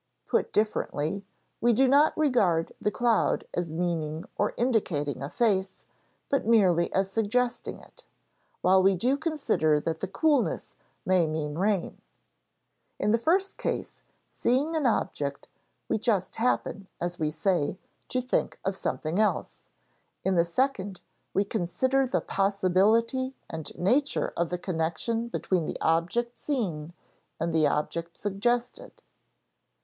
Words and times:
Put 0.25 0.51
differently, 0.51 1.27
we 1.61 1.73
do 1.73 1.87
not 1.87 2.17
regard 2.17 2.73
the 2.81 2.89
cloud 2.89 3.45
as 3.53 3.71
meaning 3.71 4.25
or 4.35 4.55
indicating 4.57 5.21
a 5.21 5.29
face, 5.29 5.85
but 6.27 6.43
merely 6.47 6.91
as 6.91 7.11
suggesting 7.11 7.77
it, 7.77 8.07
while 8.61 8.81
we 8.81 8.95
do 8.95 9.15
consider 9.15 9.79
that 9.81 9.99
the 9.99 10.07
coolness 10.07 10.73
may 11.05 11.27
mean 11.27 11.53
rain. 11.55 12.01
In 12.97 13.11
the 13.11 13.19
first 13.19 13.59
case, 13.59 14.01
seeing 14.27 14.75
an 14.75 14.87
object, 14.87 15.47
we 15.87 15.99
just 15.99 16.37
happen, 16.37 16.87
as 16.99 17.19
we 17.19 17.29
say, 17.29 17.77
to 18.09 18.21
think 18.23 18.59
of 18.65 18.75
something 18.75 19.19
else; 19.19 19.61
in 20.25 20.33
the 20.35 20.45
second, 20.45 21.01
we 21.31 21.43
consider 21.45 22.07
the 22.07 22.21
possibility 22.21 23.35
and 23.51 23.77
nature 23.77 24.33
of 24.35 24.49
the 24.49 24.57
connection 24.57 25.27
between 25.27 25.67
the 25.67 25.79
object 25.79 26.39
seen 26.39 26.93
and 27.39 27.53
the 27.53 27.67
object 27.67 28.17
suggested. 28.17 29.03